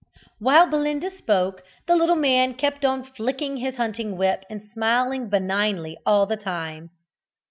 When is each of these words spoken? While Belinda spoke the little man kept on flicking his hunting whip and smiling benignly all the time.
While 0.39 0.65
Belinda 0.67 1.11
spoke 1.11 1.61
the 1.85 1.95
little 1.95 2.15
man 2.15 2.55
kept 2.55 2.83
on 2.83 3.03
flicking 3.03 3.57
his 3.57 3.75
hunting 3.75 4.17
whip 4.17 4.43
and 4.49 4.67
smiling 4.73 5.29
benignly 5.29 5.95
all 6.07 6.25
the 6.25 6.37
time. 6.37 6.89